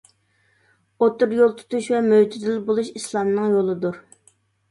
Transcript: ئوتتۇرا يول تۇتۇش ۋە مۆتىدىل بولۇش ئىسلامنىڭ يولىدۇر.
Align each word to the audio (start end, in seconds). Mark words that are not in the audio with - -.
ئوتتۇرا 1.03 1.35
يول 1.39 1.51
تۇتۇش 1.59 1.89
ۋە 1.95 1.99
مۆتىدىل 2.07 2.57
بولۇش 2.71 2.91
ئىسلامنىڭ 3.01 3.53
يولىدۇر. 3.57 4.01